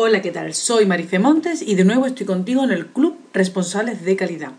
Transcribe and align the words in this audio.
Hola, 0.00 0.22
¿qué 0.22 0.30
tal? 0.30 0.54
Soy 0.54 0.86
Marife 0.86 1.18
Montes 1.18 1.60
y 1.60 1.74
de 1.74 1.84
nuevo 1.84 2.06
estoy 2.06 2.24
contigo 2.24 2.62
en 2.62 2.70
el 2.70 2.86
Club 2.86 3.18
Responsables 3.32 4.04
de 4.04 4.14
Calidad. 4.14 4.52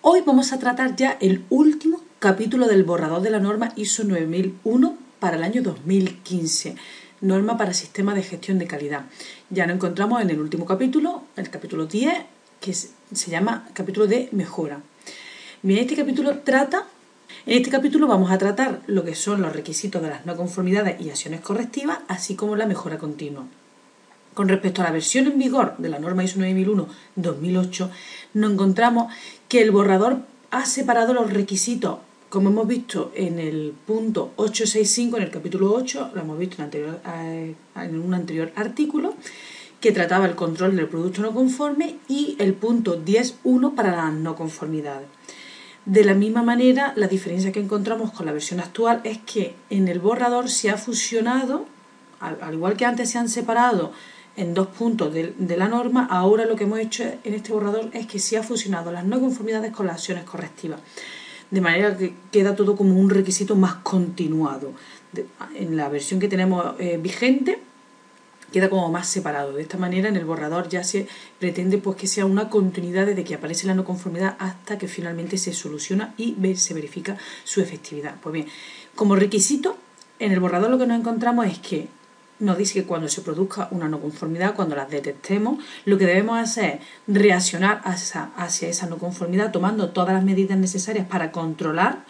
Hoy 0.00 0.22
vamos 0.24 0.54
a 0.54 0.58
tratar 0.58 0.96
ya 0.96 1.18
el 1.20 1.44
último 1.50 2.00
capítulo 2.20 2.66
del 2.66 2.84
borrador 2.84 3.20
de 3.20 3.28
la 3.28 3.38
norma 3.38 3.74
ISO 3.76 4.04
9001 4.04 4.96
para 5.20 5.36
el 5.36 5.42
año 5.42 5.60
2015, 5.62 6.74
norma 7.20 7.58
para 7.58 7.74
sistemas 7.74 8.14
de 8.14 8.22
gestión 8.22 8.58
de 8.58 8.66
calidad. 8.66 9.04
Ya 9.50 9.66
nos 9.66 9.74
encontramos 9.74 10.22
en 10.22 10.30
el 10.30 10.40
último 10.40 10.64
capítulo, 10.64 11.24
el 11.36 11.50
capítulo 11.50 11.84
10, 11.84 12.14
que 12.58 12.72
se 12.72 13.30
llama 13.30 13.68
capítulo 13.74 14.06
de 14.06 14.30
mejora. 14.32 14.80
Bien, 15.60 15.80
este 15.80 15.96
capítulo 15.96 16.38
trata 16.38 16.86
en 17.44 17.58
este 17.58 17.70
capítulo 17.70 18.06
vamos 18.06 18.30
a 18.30 18.38
tratar 18.38 18.80
lo 18.86 19.04
que 19.04 19.14
son 19.14 19.42
los 19.42 19.52
requisitos 19.52 20.00
de 20.00 20.08
las 20.08 20.24
no 20.24 20.34
conformidades 20.34 20.98
y 20.98 21.10
acciones 21.10 21.42
correctivas, 21.42 21.98
así 22.08 22.36
como 22.36 22.56
la 22.56 22.64
mejora 22.64 22.96
continua. 22.96 23.44
Con 24.38 24.48
respecto 24.48 24.82
a 24.82 24.84
la 24.84 24.92
versión 24.92 25.26
en 25.26 25.36
vigor 25.36 25.74
de 25.78 25.88
la 25.88 25.98
norma 25.98 26.22
ISO 26.22 26.38
9001-2008, 26.38 27.90
nos 28.34 28.52
encontramos 28.52 29.12
que 29.48 29.60
el 29.60 29.72
borrador 29.72 30.20
ha 30.52 30.64
separado 30.64 31.12
los 31.12 31.32
requisitos, 31.32 31.98
como 32.28 32.50
hemos 32.50 32.68
visto 32.68 33.10
en 33.16 33.40
el 33.40 33.74
punto 33.84 34.30
865, 34.36 35.16
en 35.16 35.22
el 35.24 35.30
capítulo 35.32 35.74
8, 35.74 36.12
lo 36.14 36.20
hemos 36.20 36.38
visto 36.38 36.62
en, 36.62 36.70
eh, 36.72 37.56
en 37.74 37.98
un 37.98 38.14
anterior 38.14 38.52
artículo, 38.54 39.14
que 39.80 39.90
trataba 39.90 40.26
el 40.26 40.36
control 40.36 40.76
del 40.76 40.86
producto 40.86 41.20
no 41.20 41.34
conforme, 41.34 41.96
y 42.06 42.36
el 42.38 42.54
punto 42.54 43.04
10.1 43.04 43.74
para 43.74 43.90
las 43.96 44.12
no 44.12 44.36
conformidades. 44.36 45.08
De 45.84 46.04
la 46.04 46.14
misma 46.14 46.44
manera, 46.44 46.92
la 46.94 47.08
diferencia 47.08 47.50
que 47.50 47.58
encontramos 47.58 48.12
con 48.12 48.24
la 48.24 48.30
versión 48.30 48.60
actual 48.60 49.00
es 49.02 49.18
que 49.18 49.56
en 49.68 49.88
el 49.88 49.98
borrador 49.98 50.48
se 50.48 50.70
ha 50.70 50.76
fusionado, 50.76 51.66
al, 52.20 52.54
igual 52.54 52.76
que 52.76 52.84
antes 52.84 53.10
se 53.10 53.18
han 53.18 53.28
separado 53.28 53.92
en 54.38 54.54
dos 54.54 54.68
puntos 54.68 55.12
de, 55.12 55.56
la 55.56 55.68
norma, 55.68 56.06
ahora 56.08 56.46
lo 56.46 56.54
que 56.54 56.64
hemos 56.64 56.78
hecho 56.78 57.02
en 57.24 57.34
este 57.34 57.52
borrador 57.52 57.90
es 57.92 58.06
que 58.06 58.20
se 58.20 58.38
ha 58.38 58.42
fusionado 58.44 58.92
las 58.92 59.04
no 59.04 59.18
conformidades 59.18 59.72
con 59.72 59.86
las 59.86 59.96
acciones 59.96 60.24
correctivas, 60.24 60.80
de 61.50 61.60
manera 61.60 61.96
que 61.96 62.14
queda 62.30 62.54
todo 62.54 62.76
como 62.76 62.98
un 62.98 63.10
requisito 63.10 63.56
más 63.56 63.74
continuado. 63.76 64.72
en 65.54 65.76
la 65.76 65.88
versión 65.88 66.20
que 66.20 66.28
tenemos 66.28 66.74
eh, 66.78 66.98
vigente 67.02 67.58
queda 68.52 68.70
como 68.70 68.88
más 68.90 69.08
separado. 69.08 69.52
De 69.52 69.62
esta 69.62 69.76
manera 69.76 70.08
en 70.08 70.16
el 70.16 70.24
borrador 70.24 70.68
ya 70.68 70.84
se 70.84 71.08
pretende 71.38 71.78
pues 71.78 71.96
que 71.96 72.06
sea 72.06 72.24
una 72.24 72.48
continuidad 72.48 73.06
desde 73.06 73.24
que 73.24 73.34
aparece 73.34 73.66
la 73.66 73.74
no 73.74 73.84
conformidad 73.84 74.36
hasta 74.38 74.78
que 74.78 74.86
finalmente 74.86 75.36
se 75.36 75.52
soluciona 75.52 76.14
y 76.16 76.36
se 76.56 76.74
verifica 76.74 77.16
su 77.44 77.60
efectividad. 77.60 78.14
Pues 78.22 78.32
bien, 78.32 78.46
como 78.94 79.16
requisito, 79.16 79.76
en 80.18 80.32
el 80.32 80.40
borrador 80.40 80.70
lo 80.70 80.78
que 80.78 80.86
nos 80.86 80.98
encontramos 80.98 81.46
es 81.46 81.58
que 81.58 81.88
nos 82.40 82.58
dice 82.58 82.74
que 82.74 82.84
cuando 82.84 83.08
se 83.08 83.22
produzca 83.22 83.68
una 83.70 83.88
no 83.88 84.00
conformidad, 84.00 84.54
cuando 84.54 84.76
la 84.76 84.86
detectemos, 84.86 85.62
lo 85.84 85.98
que 85.98 86.06
debemos 86.06 86.38
hacer 86.38 86.80
es 87.06 87.14
reaccionar 87.14 87.80
hacia, 87.84 88.30
hacia 88.36 88.68
esa 88.68 88.86
no 88.86 88.98
conformidad 88.98 89.52
tomando 89.52 89.90
todas 89.90 90.14
las 90.14 90.24
medidas 90.24 90.58
necesarias 90.58 91.06
para 91.06 91.32
controlar 91.32 92.04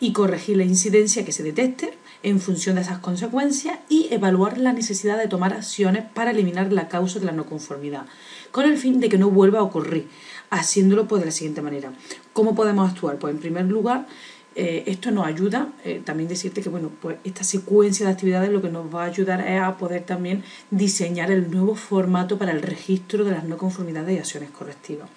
y 0.00 0.12
corregir 0.12 0.56
la 0.56 0.64
incidencia 0.64 1.24
que 1.24 1.32
se 1.32 1.44
detecte 1.44 1.96
en 2.22 2.40
función 2.40 2.76
de 2.76 2.82
esas 2.82 2.98
consecuencias 2.98 3.78
y 3.88 4.08
evaluar 4.10 4.58
la 4.58 4.72
necesidad 4.72 5.18
de 5.18 5.28
tomar 5.28 5.52
acciones 5.52 6.04
para 6.14 6.30
eliminar 6.30 6.72
la 6.72 6.88
causa 6.88 7.18
de 7.18 7.26
la 7.26 7.32
no 7.32 7.46
conformidad, 7.46 8.06
con 8.50 8.64
el 8.64 8.78
fin 8.78 9.00
de 9.00 9.08
que 9.08 9.18
no 9.18 9.30
vuelva 9.30 9.60
a 9.60 9.62
ocurrir, 9.62 10.08
haciéndolo 10.50 11.06
pues 11.06 11.20
de 11.22 11.26
la 11.26 11.32
siguiente 11.32 11.62
manera. 11.62 11.92
¿Cómo 12.32 12.54
podemos 12.54 12.90
actuar? 12.90 13.18
Pues 13.18 13.34
en 13.34 13.40
primer 13.40 13.66
lugar, 13.66 14.06
eh, 14.54 14.84
esto 14.86 15.10
nos 15.10 15.26
ayuda, 15.26 15.72
eh, 15.84 16.02
también 16.04 16.28
decirte 16.28 16.60
que 16.60 16.68
bueno, 16.68 16.90
pues 17.00 17.16
esta 17.24 17.44
secuencia 17.44 18.06
de 18.06 18.12
actividades 18.12 18.50
lo 18.50 18.60
que 18.60 18.68
nos 18.68 18.94
va 18.94 19.04
a 19.04 19.06
ayudar 19.06 19.46
es 19.46 19.60
a 19.60 19.76
poder 19.78 20.04
también 20.04 20.44
diseñar 20.70 21.30
el 21.30 21.50
nuevo 21.50 21.74
formato 21.74 22.38
para 22.38 22.52
el 22.52 22.62
registro 22.62 23.24
de 23.24 23.30
las 23.32 23.44
no 23.44 23.56
conformidades 23.56 24.14
y 24.14 24.18
acciones 24.18 24.50
correctivas. 24.50 25.08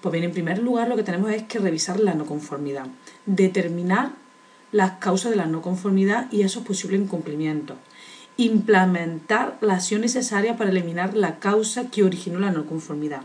Pues 0.00 0.12
bien, 0.12 0.24
en 0.24 0.32
primer 0.32 0.58
lugar 0.58 0.88
lo 0.88 0.96
que 0.96 1.02
tenemos 1.02 1.30
es 1.32 1.44
que 1.44 1.58
revisar 1.58 1.98
la 1.98 2.12
no 2.14 2.26
conformidad, 2.26 2.86
determinar 3.24 4.12
las 4.70 4.98
causas 4.98 5.30
de 5.30 5.36
la 5.36 5.46
no 5.46 5.62
conformidad 5.62 6.30
y 6.30 6.42
esos 6.42 6.64
posibles 6.64 7.00
incumplimientos, 7.00 7.78
implementar 8.36 9.56
la 9.60 9.74
acción 9.74 10.02
necesaria 10.02 10.56
para 10.56 10.70
eliminar 10.70 11.14
la 11.14 11.38
causa 11.38 11.90
que 11.90 12.02
originó 12.02 12.38
la 12.38 12.50
no 12.50 12.66
conformidad, 12.66 13.22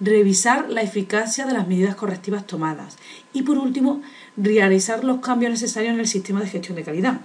revisar 0.00 0.70
la 0.70 0.82
eficacia 0.82 1.46
de 1.46 1.52
las 1.52 1.68
medidas 1.68 1.94
correctivas 1.94 2.46
tomadas 2.46 2.96
y, 3.32 3.42
por 3.42 3.58
último, 3.58 4.02
realizar 4.36 5.04
los 5.04 5.20
cambios 5.20 5.52
necesarios 5.52 5.94
en 5.94 6.00
el 6.00 6.08
sistema 6.08 6.40
de 6.40 6.48
gestión 6.48 6.76
de 6.76 6.82
calidad. 6.82 7.20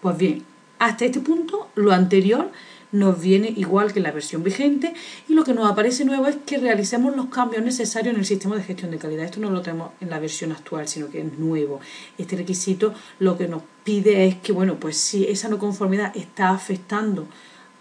Pues 0.00 0.16
bien, 0.16 0.44
hasta 0.78 1.04
este 1.04 1.20
punto, 1.20 1.68
lo 1.74 1.92
anterior 1.92 2.50
nos 2.94 3.20
viene 3.20 3.52
igual 3.56 3.92
que 3.92 3.98
en 3.98 4.04
la 4.04 4.12
versión 4.12 4.44
vigente 4.44 4.94
y 5.28 5.34
lo 5.34 5.42
que 5.42 5.52
nos 5.52 5.68
aparece 5.68 6.04
nuevo 6.04 6.28
es 6.28 6.36
que 6.46 6.58
realicemos 6.58 7.16
los 7.16 7.26
cambios 7.26 7.64
necesarios 7.64 8.14
en 8.14 8.20
el 8.20 8.24
sistema 8.24 8.56
de 8.56 8.62
gestión 8.62 8.92
de 8.92 8.98
calidad. 8.98 9.24
Esto 9.24 9.40
no 9.40 9.50
lo 9.50 9.62
tenemos 9.62 9.90
en 10.00 10.10
la 10.10 10.20
versión 10.20 10.52
actual, 10.52 10.86
sino 10.86 11.10
que 11.10 11.20
es 11.20 11.38
nuevo. 11.38 11.80
Este 12.18 12.36
requisito 12.36 12.94
lo 13.18 13.36
que 13.36 13.48
nos 13.48 13.62
pide 13.82 14.26
es 14.26 14.36
que, 14.36 14.52
bueno, 14.52 14.76
pues 14.76 14.96
si 14.96 15.24
esa 15.24 15.48
no 15.48 15.58
conformidad 15.58 16.16
está 16.16 16.50
afectando 16.50 17.26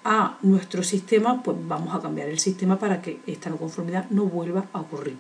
a 0.04 0.38
nuestro 0.42 0.84
sistema, 0.84 1.44
pues 1.44 1.58
vamos 1.68 1.96
a 1.96 2.02
cambiar 2.02 2.30
el 2.30 2.40
sistema 2.40 2.80
para 2.80 3.02
que 3.02 3.20
esta 3.28 3.50
no 3.50 3.58
conformidad 3.58 4.10
no 4.10 4.26
vuelva 4.26 4.66
a 4.74 4.82
ocurrir. 4.82 5.18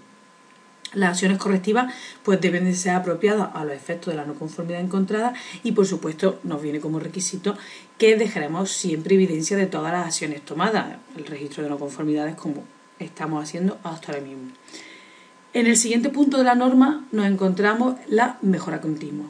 Las 0.93 1.11
acciones 1.11 1.39
correctivas 1.39 1.91
pues 2.21 2.39
deben 2.39 2.65
de 2.65 2.75
ser 2.75 2.93
apropiadas 2.93 3.49
a 3.55 3.65
los 3.65 3.73
efectos 3.73 4.13
de 4.13 4.17
la 4.17 4.25
no 4.25 4.35
conformidad 4.35 4.79
encontrada 4.79 5.33
y 5.63 5.71
por 5.71 5.87
supuesto 5.87 6.39
nos 6.43 6.61
viene 6.61 6.79
como 6.79 6.99
requisito 6.99 7.57
que 7.97 8.15
dejaremos 8.15 8.69
siempre 8.69 9.15
evidencia 9.15 9.57
de 9.57 9.65
todas 9.65 9.91
las 9.91 10.05
acciones 10.05 10.41
tomadas, 10.41 10.97
el 11.17 11.25
registro 11.25 11.63
de 11.63 11.69
no 11.69 11.79
conformidades 11.79 12.35
como 12.35 12.63
estamos 12.99 13.43
haciendo 13.43 13.79
hasta 13.83 14.11
ahora 14.11 14.23
mismo. 14.23 14.51
En 15.53 15.65
el 15.65 15.77
siguiente 15.77 16.09
punto 16.09 16.37
de 16.37 16.43
la 16.43 16.55
norma 16.55 17.05
nos 17.11 17.25
encontramos 17.25 17.95
la 18.07 18.37
mejora 18.41 18.81
continua. 18.81 19.25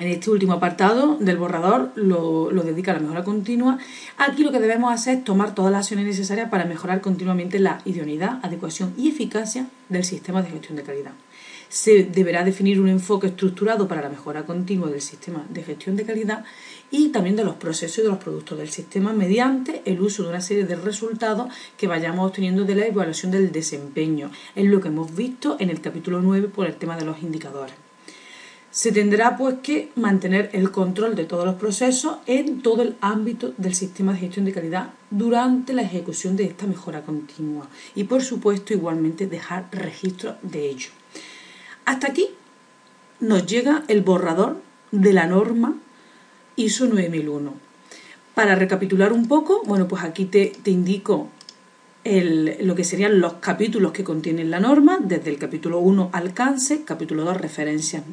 En 0.00 0.08
este 0.08 0.30
último 0.30 0.54
apartado 0.54 1.18
del 1.20 1.36
borrador 1.36 1.92
lo, 1.94 2.48
dedica 2.64 2.92
a 2.92 2.94
la 2.94 3.00
mejora 3.00 3.22
continua. 3.22 3.76
Aquí 4.16 4.42
lo 4.42 4.50
que 4.50 4.58
debemos 4.58 4.94
hacer 4.94 5.18
es 5.18 5.24
tomar 5.24 5.54
todas 5.54 5.70
las 5.70 5.80
acciones 5.80 6.06
necesarias 6.06 6.48
para 6.48 6.64
mejorar 6.64 7.02
continuamente 7.02 7.58
la 7.58 7.82
idoneidad, 7.84 8.40
adecuación 8.42 8.94
y 8.96 9.10
eficacia 9.10 9.66
del 9.90 10.04
sistema 10.04 10.40
de 10.40 10.48
gestión 10.48 10.76
de 10.76 10.84
calidad. 10.84 11.12
Se 11.68 12.04
deberá 12.04 12.44
definir 12.44 12.80
un 12.80 12.88
enfoque 12.88 13.26
estructurado 13.26 13.88
para 13.88 14.00
la 14.00 14.08
mejora 14.08 14.46
continua 14.46 14.88
del 14.88 15.02
sistema 15.02 15.44
de 15.50 15.62
gestión 15.64 15.96
de 15.96 16.06
calidad 16.06 16.46
y 16.90 17.10
también 17.10 17.36
de 17.36 17.44
los 17.44 17.56
procesos 17.56 17.98
y 17.98 18.02
de 18.02 18.08
los 18.08 18.18
productos 18.18 18.56
del 18.56 18.70
sistema 18.70 19.12
mediante 19.12 19.82
el 19.84 20.00
uso 20.00 20.22
de 20.22 20.30
una 20.30 20.40
serie 20.40 20.64
de 20.64 20.76
resultados 20.76 21.52
que 21.76 21.88
vayamos 21.88 22.26
obteniendo 22.26 22.64
de 22.64 22.74
la 22.74 22.86
evaluación 22.86 23.32
del 23.32 23.52
desempeño. 23.52 24.30
Es 24.56 24.64
lo 24.64 24.80
que 24.80 24.88
hemos 24.88 25.14
visto 25.14 25.58
en 25.60 25.68
el 25.68 25.82
capítulo 25.82 26.22
9 26.22 26.48
por 26.48 26.66
el 26.66 26.76
tema 26.76 26.96
de 26.96 27.04
los 27.04 27.22
indicadores. 27.22 27.89
Se 28.70 28.92
tendrá 28.92 29.36
pues 29.36 29.56
que 29.64 29.90
mantener 29.96 30.50
el 30.52 30.70
control 30.70 31.16
de 31.16 31.24
todos 31.24 31.44
los 31.44 31.56
procesos 31.56 32.18
en 32.26 32.62
todo 32.62 32.82
el 32.82 32.94
ámbito 33.00 33.52
del 33.56 33.74
sistema 33.74 34.12
de 34.12 34.20
gestión 34.20 34.44
de 34.44 34.52
calidad 34.52 34.90
durante 35.10 35.72
la 35.72 35.82
ejecución 35.82 36.36
de 36.36 36.44
esta 36.44 36.68
mejora 36.68 37.02
continua 37.02 37.68
y 37.96 38.04
por 38.04 38.22
supuesto 38.22 38.72
igualmente 38.72 39.26
dejar 39.26 39.66
registro 39.72 40.36
de 40.42 40.68
ello. 40.70 40.90
Hasta 41.84 42.06
aquí 42.08 42.28
nos 43.18 43.44
llega 43.44 43.82
el 43.88 44.02
borrador 44.02 44.60
de 44.92 45.12
la 45.14 45.26
norma 45.26 45.74
ISO 46.54 46.86
9001. 46.86 47.52
Para 48.34 48.54
recapitular 48.54 49.12
un 49.12 49.26
poco, 49.26 49.62
bueno, 49.64 49.88
pues 49.88 50.04
aquí 50.04 50.26
te, 50.26 50.52
indico 50.66 51.28
lo 52.04 52.74
que 52.76 52.84
serían 52.84 53.20
los 53.20 53.34
capítulos 53.34 53.90
que 53.90 54.04
contienen 54.04 54.50
la 54.50 54.60
norma, 54.60 54.98
desde 55.02 55.30
el 55.30 55.38
capítulo 55.38 55.80
1 55.80 56.10
alcance, 56.12 56.84
capítulo 56.84 57.24
2 57.24 57.36
referencias 57.36 58.04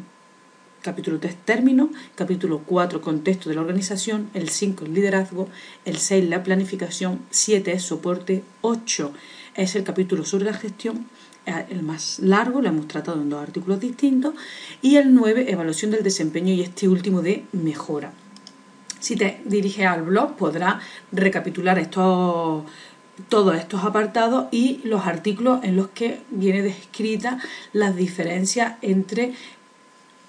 capítulo 0.88 1.20
3 1.20 1.36
término, 1.44 1.90
capítulo 2.16 2.62
4 2.66 3.02
contexto 3.02 3.50
de 3.50 3.56
la 3.56 3.62
organización, 3.62 4.30
el 4.34 4.48
5 4.48 4.86
el 4.86 4.94
liderazgo, 4.94 5.50
el 5.84 5.98
6 5.98 6.30
la 6.30 6.44
planificación, 6.44 7.20
7 7.30 7.74
es 7.74 7.84
soporte, 7.84 8.42
8 8.62 9.12
es 9.56 9.76
el 9.76 9.84
capítulo 9.84 10.24
sobre 10.24 10.46
la 10.46 10.54
gestión, 10.54 11.06
eh, 11.46 11.66
el 11.72 11.84
más 11.84 12.20
largo, 12.20 12.62
lo 12.62 12.70
hemos 12.70 12.88
tratado 12.88 13.22
en 13.22 13.30
dos 13.30 13.44
artículos 13.44 13.82
distintos, 13.82 14.34
y 14.82 14.96
el 14.96 15.14
9 15.14 15.52
evaluación 15.52 15.92
del 15.92 16.04
desempeño 16.04 16.54
y 16.54 16.62
este 16.62 16.88
último 16.88 17.22
de 17.22 17.44
mejora. 17.52 18.14
Si 19.02 19.18
te 19.18 19.42
diriges 19.44 19.88
al 19.88 20.04
blog 20.04 20.38
podrás 20.38 20.82
recapitular 21.12 21.78
estos 21.80 22.64
todos 23.30 23.56
estos 23.56 23.84
apartados 23.84 24.48
y 24.52 24.80
los 24.84 25.08
artículos 25.08 25.64
en 25.64 25.76
los 25.76 25.88
que 25.88 26.22
viene 26.30 26.62
descrita 26.62 27.40
las 27.74 27.96
diferencias 27.96 28.76
entre 28.82 29.34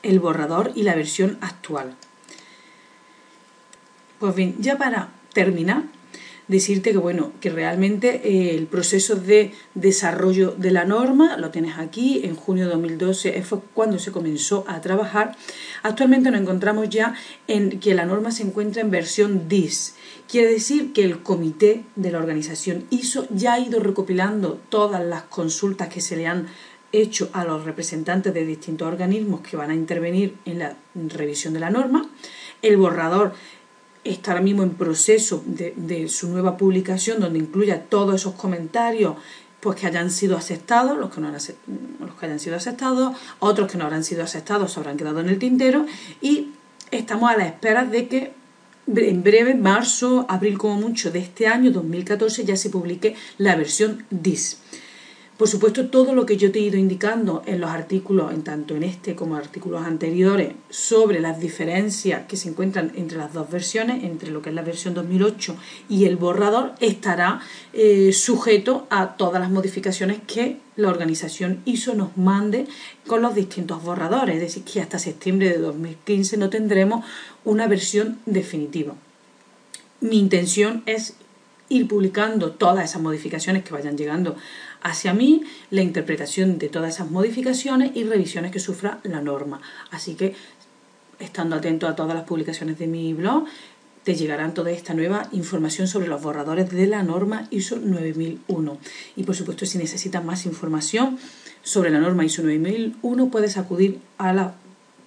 el 0.03 0.21
borrador 0.21 0.73
y 0.75 0.83
la 0.83 0.95
versión 0.95 1.39
actual. 1.41 1.95
Pues 4.19 4.35
bien, 4.35 4.57
ya 4.59 4.79
para 4.79 5.11
terminar, 5.33 5.85
decirte 6.49 6.93
que 6.93 6.99
bueno, 6.99 7.33
que 7.41 7.51
realmente 7.51 8.23
eh, 8.25 8.57
el 8.57 8.67
proceso 8.67 9.15
de 9.15 9.53
desarrollo 9.75 10.55
de 10.57 10.73
la 10.73 10.85
norma 10.85 11.37
lo 11.37 11.51
tienes 11.51 11.79
aquí, 11.79 12.23
en 12.25 12.35
junio 12.35 12.65
de 12.65 12.73
2012 12.73 13.41
fue 13.43 13.61
cuando 13.75 13.99
se 13.99 14.11
comenzó 14.11 14.65
a 14.67 14.81
trabajar. 14.81 15.37
Actualmente 15.83 16.31
nos 16.31 16.41
encontramos 16.41 16.89
ya 16.89 17.15
en 17.47 17.79
que 17.79 17.95
la 17.95 18.07
norma 18.07 18.33
se 18.33 18.43
encuentra 18.43 18.83
en 18.83 18.91
versión 18.91 19.49
DIS. 19.49 19.95
Quiere 20.29 20.51
decir 20.51 20.93
que 20.93 21.05
el 21.05 21.23
comité 21.23 21.85
de 21.95 22.11
la 22.11 22.19
organización 22.19 22.87
ISO 22.91 23.27
ya 23.31 23.55
ha 23.55 23.61
ido 23.61 23.79
recopilando 23.79 24.61
todas 24.69 25.05
las 25.05 25.23
consultas 25.25 25.89
que 25.89 26.01
se 26.01 26.17
le 26.17 26.27
han 26.27 26.49
hecho 26.93 27.29
a 27.33 27.45
los 27.45 27.65
representantes 27.65 28.33
de 28.33 28.47
distintos 28.47 28.89
organismos 28.89 29.41
que 29.41 29.57
van 29.57 29.71
a 29.71 29.75
intervenir 29.75 30.37
en 30.45 30.61
la 30.61 30.77
revisión 30.95 31.55
de 31.55 31.61
la 31.61 31.71
norma. 31.71 32.09
El 32.63 32.77
borrador 32.77 33.35
está 34.05 34.33
ahora 34.33 34.43
mismo 34.43 34.63
en 34.63 34.71
proceso 34.71 35.43
de, 35.47 36.09
su 36.09 36.29
nueva 36.29 36.57
publicación, 36.57 37.21
donde 37.21 37.39
incluya 37.39 37.85
todos 37.85 38.15
esos 38.15 38.35
comentarios 38.35 39.17
pues 39.61 39.79
que 39.79 39.89
hayan 39.89 40.11
sido 40.11 40.37
aceptados, 40.37 40.97
los 40.97 41.13
que, 41.13 41.21
no 41.21 41.33
los 41.33 42.15
que 42.15 42.27
hayan 42.27 42.39
sido 42.39 42.57
aceptados, 42.57 43.17
otros 43.41 43.71
que 43.71 43.77
no 43.77 43.85
habrán 43.85 44.05
sido 44.05 44.23
aceptados 44.23 44.73
se 44.73 44.81
habrán 44.81 44.97
quedado 44.97 45.21
en 45.21 45.29
el 45.29 45.39
tintero 45.39 45.85
y 46.21 46.51
estamos 46.93 47.31
a 47.31 47.37
la 47.37 47.47
espera 47.47 47.85
de 47.85 48.09
que 48.09 48.33
en 48.87 49.23
breve, 49.23 49.55
marzo, 49.55 50.27
abril 50.29 50.57
como 50.57 50.77
mucho 50.77 51.11
de 51.11 51.19
este 51.19 51.47
año 51.47 51.71
2014, 51.73 52.45
ya 52.45 52.57
se 52.57 52.71
publique 52.71 53.17
la 53.37 53.55
versión 53.57 54.07
DIS. 54.11 54.59
Por 55.39 55.47
supuesto, 55.47 55.87
todo 55.87 56.15
lo 56.15 56.27
que 56.27 56.37
yo 56.37 56.51
te 56.51 56.59
he 56.59 56.63
ido 56.63 56.77
indicando 56.77 57.45
en 57.47 57.61
los 57.61 57.71
artículos, 57.71 58.33
en 58.33 58.43
tanto 58.43 58.75
en 58.75 58.83
este 58.83 59.15
como 59.15 59.37
en 59.37 59.43
artículos 59.43 59.87
anteriores, 59.87 60.55
sobre 60.69 61.21
las 61.21 61.39
diferencias 61.39 62.27
que 62.27 62.37
se 62.37 62.49
encuentran 62.49 62.91
entre 62.97 63.19
las 63.19 63.33
dos 63.33 63.49
versiones, 63.49 64.03
entre 64.03 64.33
lo 64.33 64.43
que 64.43 64.49
es 64.49 64.55
la 64.57 64.63
versión 64.63 64.95
2008 64.95 65.55
y 65.89 66.07
el 66.07 66.17
borrador, 66.17 66.75
estará 66.81 67.41
eh, 67.73 68.13
sujeto 68.13 68.89
a 68.91 69.17
todas 69.17 69.41
las 69.41 69.53
modificaciones 69.53 70.19
que 70.27 70.57
la 70.75 70.89
organización 70.89 71.63
ISO 71.65 71.95
nos 71.95 72.17
mande 72.17 72.67
con 73.07 73.23
los 73.23 73.37
distintos 73.37 73.81
borradores. 73.85 74.35
Es 74.35 74.41
decir, 74.41 74.65
que 74.65 74.81
hasta 74.81 74.99
septiembre 74.99 75.51
de 75.51 75.59
2015 75.59 76.37
no 76.37 76.51
tendremos 76.51 77.05
una 77.45 77.69
versión 77.69 78.19
definitiva. 78.27 78.95
Mi 80.01 80.19
intención 80.19 80.83
es 80.87 81.15
ir 81.69 81.87
publicando 81.87 82.53
todas 82.53 82.85
esas 82.85 83.03
modificaciones 83.03 83.65
que 83.65 83.73
vayan 83.73 83.97
llegando 83.97 84.37
hacia 84.83 85.13
mí, 85.13 85.43
la 85.71 85.83
interpretación 85.83 86.59
de 86.59 86.69
todas 86.69 86.95
esas 86.95 87.11
modificaciones 87.11 87.93
y 87.95 88.05
revisiones 88.05 88.53
que 88.53 88.61
sufra 88.61 89.01
la 89.03 89.21
norma. 89.21 89.61
Así 89.91 90.15
que, 90.15 90.35
estando 91.19 91.57
atento 91.57 91.89
a 91.89 91.97
todas 91.97 92.15
las 92.15 92.25
publicaciones 92.25 92.79
de 92.79 92.87
mi 92.87 93.13
blog, 93.13 93.45
te 94.05 94.15
llegarán 94.15 94.55
toda 94.55 94.71
esta 94.71 94.95
nueva 94.95 95.29
información 95.33 95.87
sobre 95.87 96.09
los 96.09 96.23
borradores 96.23 96.71
de 96.71 96.87
la 96.87 97.03
norma 97.03 97.47
ISO 97.51 97.77
9001. 97.77 98.79
Y 99.17 99.25
por 99.25 99.37
supuesto, 99.37 99.67
si 99.67 99.77
necesitas 99.77 100.25
más 100.25 100.47
información 100.47 101.19
sobre 101.63 101.91
la 101.91 101.99
norma 101.99 102.25
ISO 102.25 102.43
9001, 102.43 103.31
puedes 103.31 103.59
acudir 103.59 103.99
a 104.17 104.33
la 104.33 104.55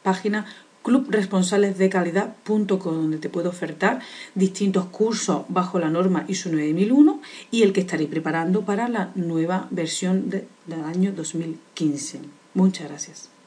página 0.04 0.46
clubresponsalesdecalidad.com 0.84 2.96
donde 2.96 3.18
te 3.18 3.30
puedo 3.30 3.50
ofertar 3.50 4.00
distintos 4.36 4.86
cursos 4.86 5.46
bajo 5.48 5.80
la 5.80 5.90
norma 5.90 6.26
ISO 6.28 6.50
9001 6.50 7.20
y 7.52 7.64
el 7.64 7.74
que 7.74 7.82
estaré 7.82 8.06
preparando 8.08 8.64
para 8.64 8.88
la 8.90 9.12
nueva 9.16 9.68
versión 9.72 10.30
del 10.30 10.46
año 10.86 11.12
2015. 11.12 12.20
Muchas 12.54 12.90
gracias. 12.90 13.41